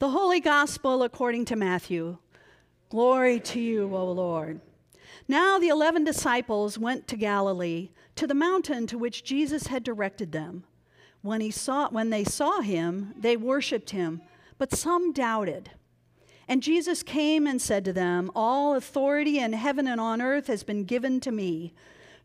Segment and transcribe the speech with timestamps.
[0.00, 2.18] The Holy Gospel according to Matthew.
[2.88, 4.60] Glory to you, O Lord.
[5.26, 10.30] Now the eleven disciples went to Galilee, to the mountain to which Jesus had directed
[10.30, 10.62] them.
[11.22, 14.22] When, he saw, when they saw him, they worshiped him,
[14.56, 15.72] but some doubted.
[16.46, 20.62] And Jesus came and said to them, All authority in heaven and on earth has
[20.62, 21.74] been given to me.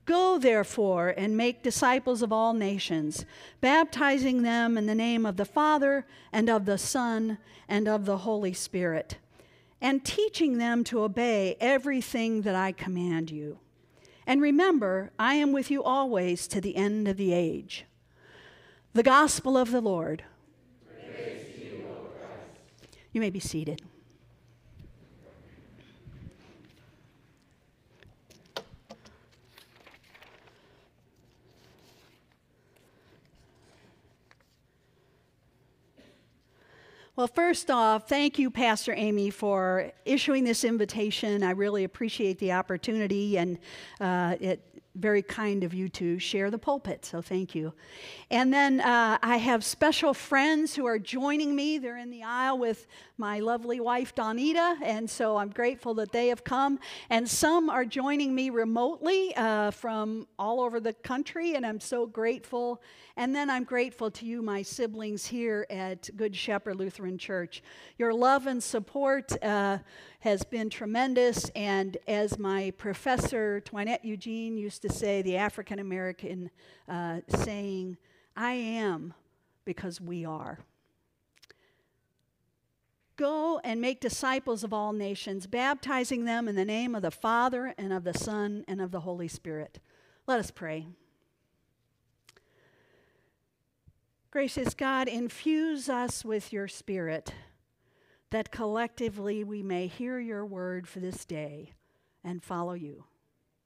[0.06, 3.26] Go, therefore, and make disciples of all nations,
[3.62, 7.38] baptizing them in the name of the Father, and of the Son,
[7.70, 9.18] and of the Holy Spirit,
[9.80, 13.60] and teaching them to obey everything that I command you.
[14.28, 17.86] And remember, I am with you always to the end of the age.
[18.94, 20.24] The Gospel of the Lord.
[21.02, 21.86] You,
[23.14, 23.82] you may be seated.
[37.16, 41.44] Well, first off, thank you, Pastor Amy, for issuing this invitation.
[41.44, 43.60] I really appreciate the opportunity, and
[44.02, 47.74] uh, it very kind of you to share the pulpit, so thank you.
[48.30, 51.80] And then uh, I have special friends who are joining me.
[51.80, 52.86] They're in the aisle with
[53.18, 56.80] my lovely wife, Donita, and so I'm grateful that they have come.
[57.10, 62.06] And some are joining me remotely uh, from all over the country, and I'm so
[62.06, 62.82] grateful.
[63.16, 67.64] And then I'm grateful to you, my siblings here at Good Shepherd Lutheran Church.
[67.98, 69.32] Your love and support.
[69.44, 69.80] Uh,
[70.24, 71.50] has been tremendous.
[71.50, 76.52] And as my professor, Toinette Eugene, used to say, the African American
[76.88, 77.98] uh, saying,
[78.36, 79.14] I am
[79.66, 80.60] because we are.
[83.16, 87.74] Go and make disciples of all nations, baptizing them in the name of the Father
[87.78, 89.80] and of the Son and of the Holy Spirit.
[90.28, 90.88] Let us pray.
[94.32, 97.34] Gracious God, infuse us with your Spirit
[98.32, 101.72] that collectively we may hear your word for this day
[102.24, 103.06] and follow you.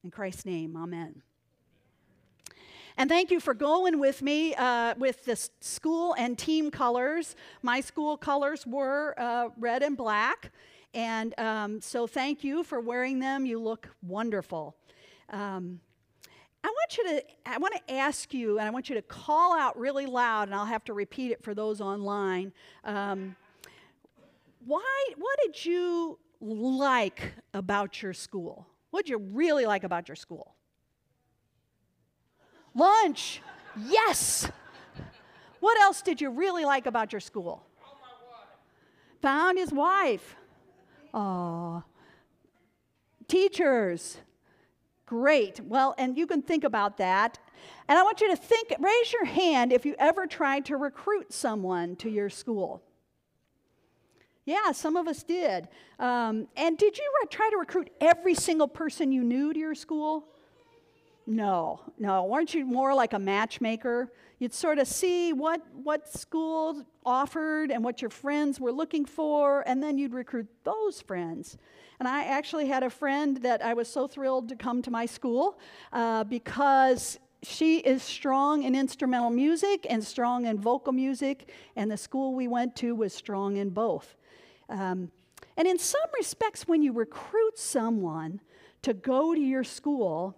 [0.07, 1.21] In Christ's name, amen.
[2.95, 7.35] And thank you for going with me uh, with the school and team colors.
[7.61, 10.53] My school colors were uh, red and black.
[10.93, 13.45] And um, so thank you for wearing them.
[13.45, 14.77] You look wonderful.
[15.29, 15.81] Um,
[16.63, 19.59] I want you to, I want to ask you, and I want you to call
[19.59, 22.53] out really loud, and I'll have to repeat it for those online.
[22.85, 23.35] Um,
[24.65, 28.67] why, what did you like about your school?
[28.97, 30.55] What did you really like about your school?
[32.73, 33.43] Lunch.
[33.79, 34.49] Yes.
[35.59, 37.63] What else did you really like about your school?
[39.21, 40.35] Found his wife.
[41.13, 41.83] Oh.
[43.27, 44.17] Teachers.
[45.05, 45.59] Great.
[45.59, 47.37] Well, and you can think about that.
[47.87, 51.31] And I want you to think, raise your hand if you ever tried to recruit
[51.31, 52.81] someone to your school.
[54.47, 55.67] Yeah, some of us did.
[55.99, 59.75] Um, and did you re- try to recruit every single person you knew to your
[59.75, 60.23] school?
[61.27, 62.23] No, no.
[62.23, 64.09] Weren't you more like a matchmaker?
[64.39, 69.67] You'd sort of see what, what school offered and what your friends were looking for,
[69.67, 71.57] and then you'd recruit those friends.
[71.99, 75.07] And I actually had a friend that I was so thrilled to come to my
[75.07, 75.59] school
[75.91, 81.97] uh, because she is strong in instrumental music and strong in vocal music, and the
[81.97, 84.15] school we went to was strong in both.
[84.69, 85.11] Um,
[85.55, 88.41] and in some respects, when you recruit someone
[88.81, 90.37] to go to your school,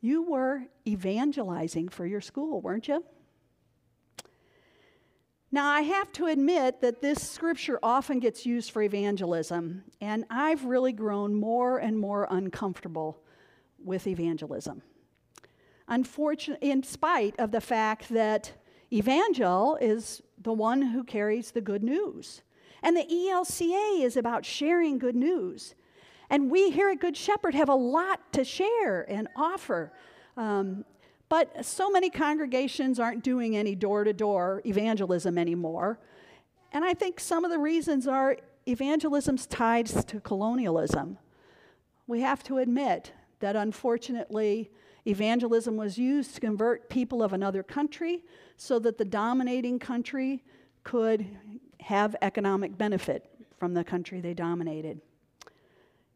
[0.00, 3.04] you were evangelizing for your school, weren't you?
[5.50, 10.64] Now, I have to admit that this scripture often gets used for evangelism, and I've
[10.64, 13.18] really grown more and more uncomfortable
[13.82, 14.82] with evangelism.
[15.88, 18.52] Unfortunately, in spite of the fact that
[18.92, 22.42] evangel is the one who carries the good news.
[22.82, 25.74] And the ELCA is about sharing good news.
[26.30, 29.92] And we here at Good Shepherd have a lot to share and offer.
[30.36, 30.84] Um,
[31.28, 35.98] but so many congregations aren't doing any door to door evangelism anymore.
[36.72, 41.18] And I think some of the reasons are evangelism's tied to colonialism.
[42.06, 44.70] We have to admit that unfortunately,
[45.08, 48.22] evangelism was used to convert people of another country
[48.56, 50.44] so that the dominating country
[50.84, 51.26] could
[51.80, 55.00] have economic benefit from the country they dominated.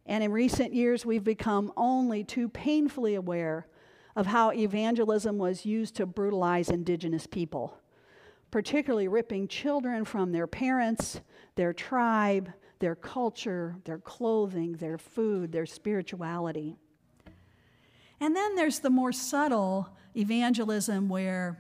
[0.07, 3.67] And in recent years, we've become only too painfully aware
[4.15, 7.79] of how evangelism was used to brutalize indigenous people,
[8.51, 11.21] particularly ripping children from their parents,
[11.55, 16.77] their tribe, their culture, their clothing, their food, their spirituality.
[18.23, 21.59] And then there's the more subtle evangelism where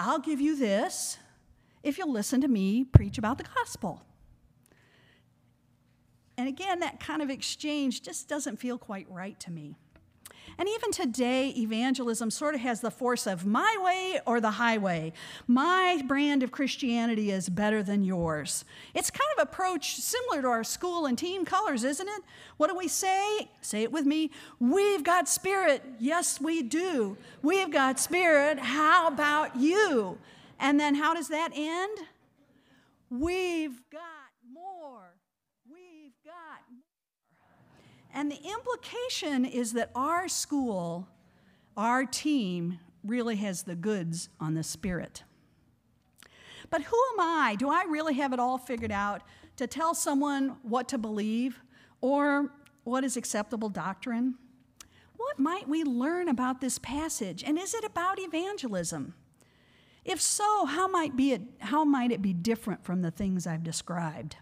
[0.00, 1.18] I'll give you this,
[1.82, 4.02] if you'll listen to me preach about the gospel.
[6.38, 9.76] And again, that kind of exchange just doesn't feel quite right to me.
[10.58, 15.12] And even today, evangelism sort of has the force of my way or the highway.
[15.46, 18.64] My brand of Christianity is better than yours.
[18.94, 22.22] It's kind of approach similar to our school and team colors, isn't it?
[22.56, 23.50] What do we say?
[23.60, 24.30] Say it with me.
[24.58, 25.82] We've got spirit.
[25.98, 27.18] Yes, we do.
[27.42, 28.58] We've got spirit.
[28.58, 30.16] How about you?
[30.58, 31.98] And then how does that end?
[33.10, 34.00] We've got
[34.50, 35.14] more.
[35.70, 36.85] We've got more.
[38.16, 41.06] And the implication is that our school,
[41.76, 45.22] our team, really has the goods on the spirit.
[46.70, 47.56] But who am I?
[47.58, 49.22] Do I really have it all figured out
[49.56, 51.60] to tell someone what to believe
[52.00, 52.50] or
[52.84, 54.36] what is acceptable doctrine?
[55.18, 57.44] What might we learn about this passage?
[57.44, 59.12] And is it about evangelism?
[60.06, 63.62] If so, how might, be it, how might it be different from the things I've
[63.62, 64.36] described?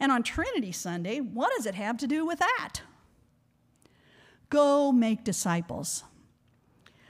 [0.00, 2.80] And on Trinity Sunday, what does it have to do with that?
[4.50, 6.04] Go make disciples.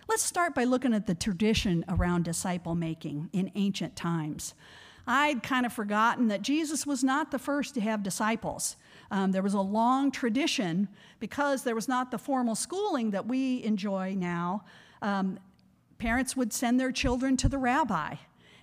[0.09, 4.55] Let's start by looking at the tradition around disciple making in ancient times.
[5.07, 8.77] I'd kind of forgotten that Jesus was not the first to have disciples.
[9.11, 10.89] Um, there was a long tradition
[11.21, 14.65] because there was not the formal schooling that we enjoy now.
[15.03, 15.39] Um,
[15.99, 18.17] parents would send their children to the rabbi,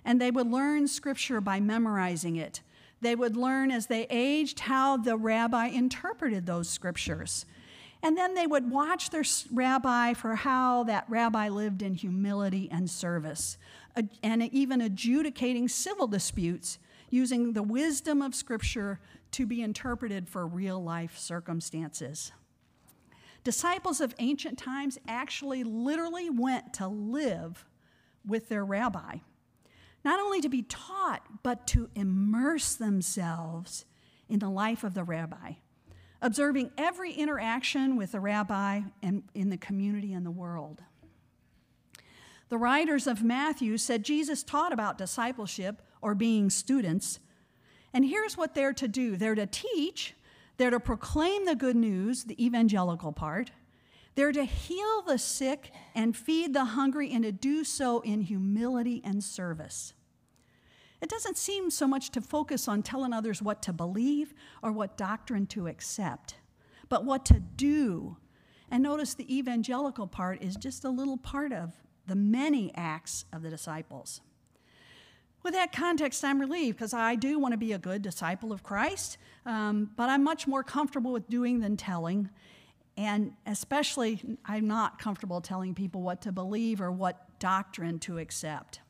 [0.03, 2.61] and they would learn scripture by memorizing it.
[3.01, 7.45] They would learn as they aged how the rabbi interpreted those scriptures.
[8.03, 12.89] And then they would watch their rabbi for how that rabbi lived in humility and
[12.89, 13.57] service,
[14.23, 16.79] and even adjudicating civil disputes
[17.11, 18.99] using the wisdom of Scripture
[19.31, 22.31] to be interpreted for real life circumstances.
[23.43, 27.65] Disciples of ancient times actually literally went to live
[28.25, 29.17] with their rabbi
[30.03, 33.85] not only to be taught, but to immerse themselves
[34.27, 35.53] in the life of the rabbi,
[36.21, 40.81] observing every interaction with the rabbi and in the community and the world.
[42.49, 47.19] The writers of Matthew said Jesus taught about discipleship or being students.
[47.93, 50.15] And here's what they're to do they're to teach,
[50.57, 53.51] they're to proclaim the good news, the evangelical part,
[54.15, 59.01] they're to heal the sick and feed the hungry, and to do so in humility
[59.03, 59.93] and service.
[61.01, 64.97] It doesn't seem so much to focus on telling others what to believe or what
[64.97, 66.35] doctrine to accept,
[66.89, 68.17] but what to do.
[68.69, 71.73] And notice the evangelical part is just a little part of
[72.05, 74.21] the many acts of the disciples.
[75.43, 78.61] With that context, I'm relieved because I do want to be a good disciple of
[78.61, 82.29] Christ, um, but I'm much more comfortable with doing than telling.
[82.97, 88.81] And especially, I'm not comfortable telling people what to believe or what doctrine to accept.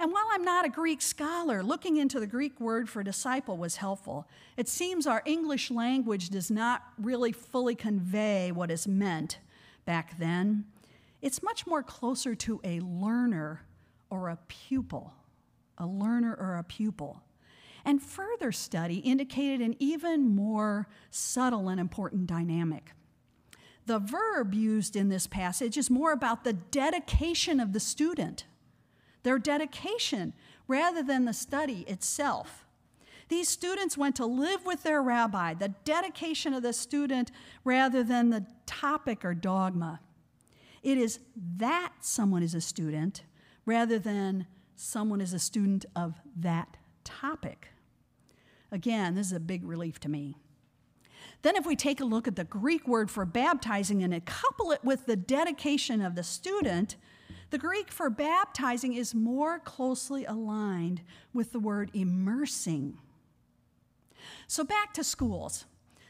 [0.00, 3.76] And while I'm not a Greek scholar, looking into the Greek word for disciple was
[3.76, 4.28] helpful.
[4.56, 9.38] It seems our English language does not really fully convey what is meant
[9.84, 10.64] back then.
[11.22, 13.62] It's much more closer to a learner
[14.10, 15.14] or a pupil,
[15.78, 17.22] a learner or a pupil.
[17.84, 22.92] And further study indicated an even more subtle and important dynamic.
[23.86, 28.46] The verb used in this passage is more about the dedication of the student,
[29.22, 30.32] their dedication,
[30.66, 32.64] rather than the study itself.
[33.28, 37.30] These students went to live with their rabbi, the dedication of the student
[37.64, 40.00] rather than the topic or dogma.
[40.82, 41.20] It is
[41.56, 43.22] that someone is a student
[43.66, 47.68] rather than someone is a student of that topic.
[48.72, 50.36] Again, this is a big relief to me.
[51.42, 54.82] Then, if we take a look at the Greek word for baptizing and couple it
[54.82, 56.96] with the dedication of the student,
[57.50, 61.02] the Greek for baptizing is more closely aligned
[61.32, 62.98] with the word immersing.
[64.46, 65.66] So, back to schools.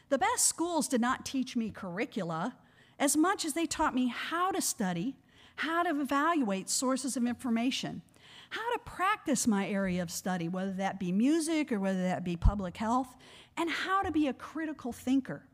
[0.09, 2.55] The best schools did not teach me curricula
[2.97, 5.15] as much as they taught me how to study,
[5.57, 8.01] how to evaluate sources of information,
[8.49, 12.35] how to practice my area of study, whether that be music or whether that be
[12.35, 13.15] public health,
[13.57, 15.45] and how to be a critical thinker.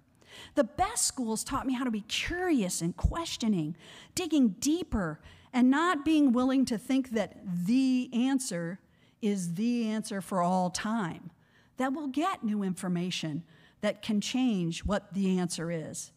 [0.56, 3.76] The best schools taught me how to be curious and questioning,
[4.16, 5.20] digging deeper,
[5.54, 8.80] and not being willing to think that the answer
[9.22, 11.32] is the answer for all time.
[11.78, 13.44] That we'll get new information
[13.82, 16.12] that can change what the answer is.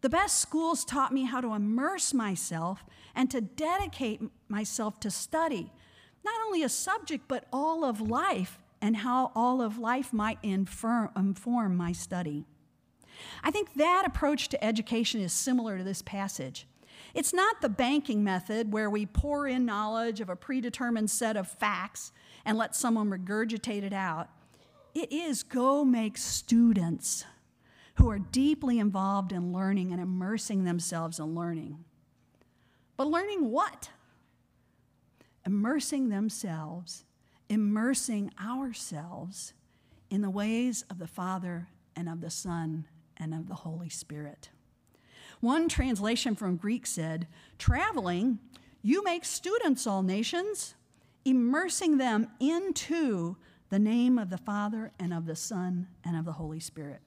[0.00, 5.72] The best schools taught me how to immerse myself and to dedicate myself to study
[6.24, 11.76] not only a subject, but all of life and how all of life might inform
[11.76, 12.44] my study.
[13.42, 16.66] I think that approach to education is similar to this passage.
[17.14, 21.48] It's not the banking method where we pour in knowledge of a predetermined set of
[21.48, 22.12] facts
[22.44, 24.28] and let someone regurgitate it out.
[24.94, 27.24] It is go make students
[27.96, 31.84] who are deeply involved in learning and immersing themselves in learning.
[32.96, 33.90] But learning what?
[35.46, 37.04] Immersing themselves,
[37.48, 39.52] immersing ourselves
[40.10, 42.86] in the ways of the Father and of the Son
[43.16, 44.50] and of the Holy Spirit.
[45.40, 47.26] One translation from Greek said,
[47.58, 48.38] Traveling,
[48.82, 50.74] you make students, all nations,
[51.24, 53.36] immersing them into
[53.70, 57.00] the name of the Father and of the Son and of the Holy Spirit.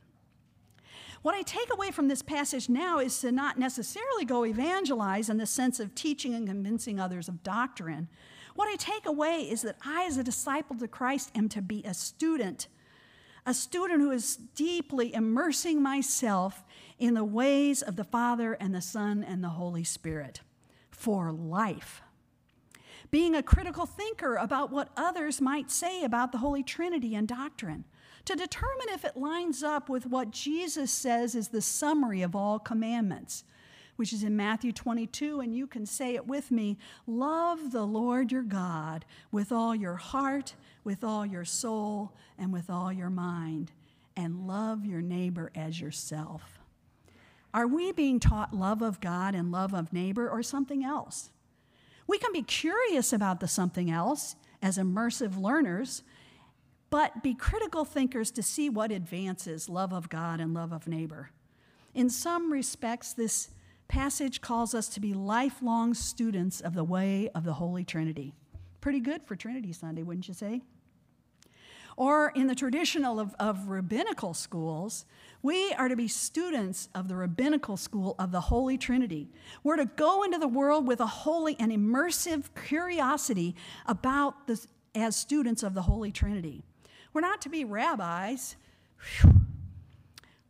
[1.21, 5.37] What I take away from this passage now is to not necessarily go evangelize in
[5.37, 8.07] the sense of teaching and convincing others of doctrine.
[8.55, 11.83] What I take away is that I, as a disciple to Christ, am to be
[11.83, 12.67] a student,
[13.45, 16.63] a student who is deeply immersing myself
[16.99, 20.41] in the ways of the Father and the Son and the Holy Spirit
[20.91, 22.01] for life.
[23.09, 27.85] Being a critical thinker about what others might say about the Holy Trinity and doctrine
[28.25, 32.59] to determine if it lines up with what Jesus says is the summary of all
[32.59, 33.45] commandments,
[33.95, 38.31] which is in Matthew 22, and you can say it with me Love the Lord
[38.31, 43.71] your God with all your heart, with all your soul, and with all your mind,
[44.17, 46.59] and love your neighbor as yourself.
[47.53, 51.29] Are we being taught love of God and love of neighbor or something else?
[52.07, 56.03] We can be curious about the something else as immersive learners
[56.89, 61.31] but be critical thinkers to see what advances love of God and love of neighbor.
[61.93, 63.49] In some respects, this
[63.87, 68.33] passage calls us to be lifelong students of the way of the Holy Trinity.
[68.81, 70.61] Pretty good for Trinity Sunday, wouldn't you say?
[71.97, 75.05] Or in the traditional of, of rabbinical schools,
[75.41, 79.29] we are to be students of the rabbinical school of the Holy Trinity.
[79.63, 83.55] We're to go into the world with a holy and immersive curiosity
[83.87, 86.61] about this as students of the Holy Trinity.
[87.13, 88.55] We're not to be rabbis.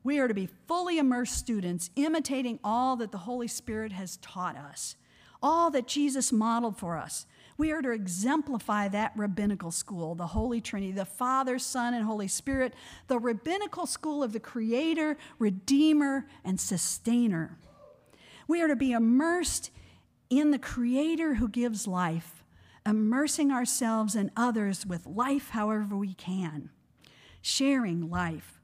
[0.03, 4.57] We are to be fully immersed students, imitating all that the Holy Spirit has taught
[4.57, 4.95] us,
[5.41, 7.25] all that Jesus modeled for us.
[7.57, 12.27] We are to exemplify that rabbinical school, the Holy Trinity, the Father, Son, and Holy
[12.27, 12.73] Spirit,
[13.07, 17.57] the rabbinical school of the Creator, Redeemer, and Sustainer.
[18.47, 19.71] We are to be immersed
[20.29, 22.43] in the Creator who gives life
[22.87, 26.69] immersing ourselves and others with life however we can,
[27.41, 28.61] sharing life.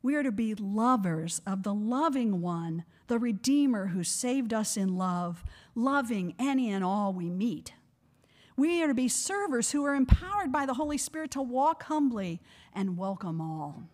[0.00, 4.96] We are to be lovers of the loving one, the Redeemer who saved us in
[4.96, 5.42] love,
[5.74, 7.72] loving any and all we meet.
[8.56, 12.40] We are to be servers who are empowered by the Holy Spirit to walk humbly
[12.72, 13.84] and welcome all.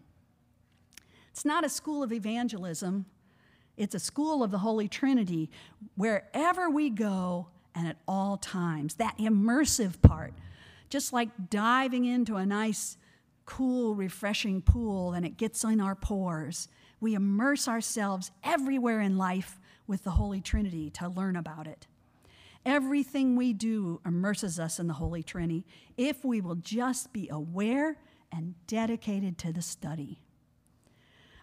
[1.30, 3.06] It's not a school of evangelism,
[3.76, 5.50] it's a school of the Holy Trinity.
[5.96, 8.94] Wherever we go, and at all times.
[8.94, 10.34] That immersive part,
[10.88, 12.96] just like diving into a nice,
[13.46, 16.68] cool, refreshing pool and it gets in our pores.
[17.00, 21.86] We immerse ourselves everywhere in life with the Holy Trinity to learn about it.
[22.64, 25.64] Everything we do immerses us in the Holy Trinity
[25.96, 27.96] if we will just be aware
[28.30, 30.22] and dedicated to the study.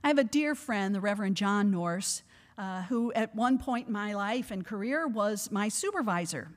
[0.04, 2.22] I have a dear friend, the Reverend John Norse,
[2.58, 6.52] uh, who at one point in my life and career was my supervisor.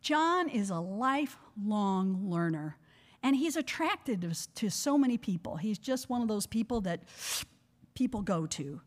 [0.00, 2.76] John is a lifelong learner,
[3.22, 5.56] and he's attracted to, so many people.
[5.56, 7.04] He's just one of those people that
[7.94, 8.80] people go to.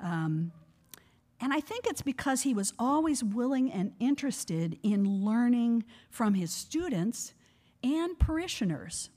[0.00, 0.50] Um,
[1.40, 6.50] and I think it's because he was always willing and interested in learning from his
[6.50, 7.34] students
[7.82, 9.10] and parishioners.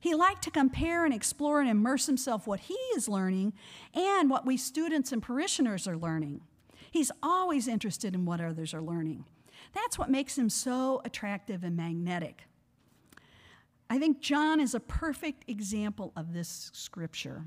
[0.00, 3.52] He liked to compare and explore and immerse himself what he is learning
[3.94, 6.40] and what we students and parishioners are learning.
[6.90, 9.26] He's always interested in what others are learning.
[9.74, 12.44] That's what makes him so attractive and magnetic.
[13.88, 17.44] I think John is a perfect example of this scripture.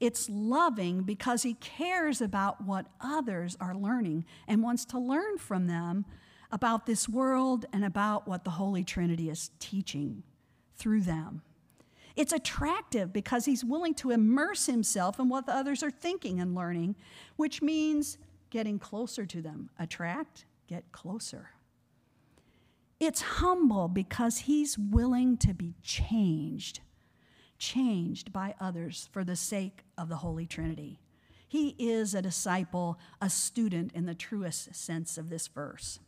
[0.00, 5.66] It's loving because he cares about what others are learning and wants to learn from
[5.66, 6.04] them
[6.50, 10.22] about this world and about what the Holy Trinity is teaching
[10.76, 11.42] through them.
[12.16, 16.54] It's attractive because he's willing to immerse himself in what the others are thinking and
[16.54, 16.94] learning,
[17.36, 18.18] which means
[18.50, 19.70] getting closer to them.
[19.78, 21.50] Attract, get closer.
[23.00, 26.80] It's humble because he's willing to be changed,
[27.58, 31.00] changed by others for the sake of the Holy Trinity.
[31.46, 36.00] He is a disciple, a student in the truest sense of this verse.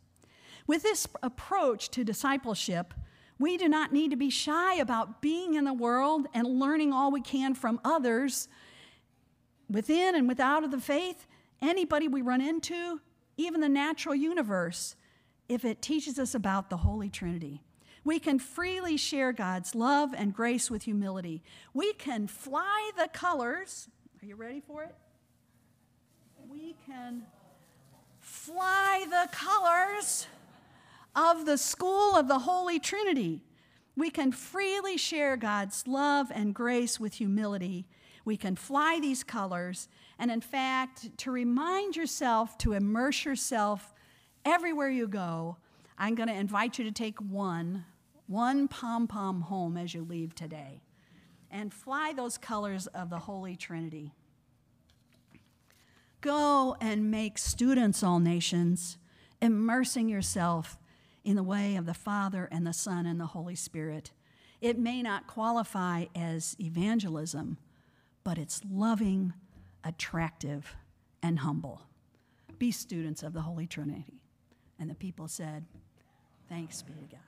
[0.67, 2.93] With this approach to discipleship,
[3.39, 7.13] we do not need to be shy about being in the world and learning all
[7.13, 8.49] we can from others
[9.71, 11.27] within and without of the faith.
[11.61, 13.01] Anybody we run into,
[13.37, 14.97] even the natural universe,
[15.49, 17.63] if it teaches us about the Holy Trinity.
[18.07, 21.43] We can freely share God's love and grace with humility.
[21.75, 23.89] We can fly the colors.
[24.23, 24.95] Are you ready for it?
[26.49, 27.25] We can
[28.21, 30.29] fly the colors
[31.17, 33.43] of the school of the Holy Trinity.
[33.97, 37.89] We can freely share God's love and grace with humility.
[38.25, 39.89] We can fly these colors.
[40.17, 43.93] And in fact, to remind yourself to immerse yourself
[44.45, 45.57] everywhere you go,
[45.99, 47.85] I'm going to invite you to take one,
[48.27, 50.83] one pom pom home as you leave today
[51.51, 54.13] and fly those colors of the Holy Trinity.
[56.21, 58.99] Go and make students, all nations,
[59.41, 60.79] immersing yourself
[61.25, 64.13] in the way of the Father and the Son and the Holy Spirit.
[64.61, 67.59] It may not qualify as evangelism,
[68.25, 69.35] but it's loving,
[69.85, 70.75] attractive,
[71.23, 71.83] and humble.
[72.59, 74.21] Be students of the Holy Trinity.
[74.79, 75.65] And the people said,
[76.49, 77.26] Thanks be to God.